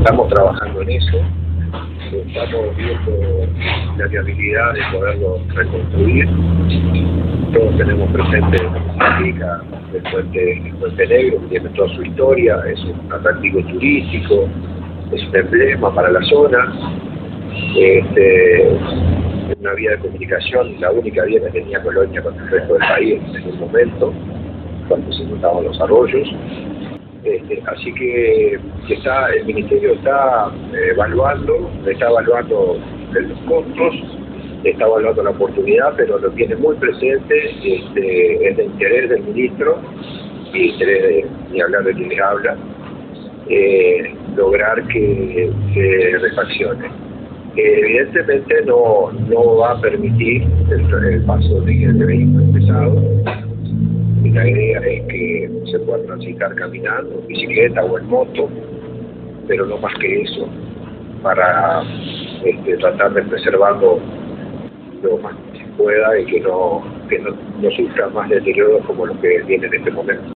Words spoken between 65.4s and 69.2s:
que se pueda y que no, que no, sufra más deterioros como lo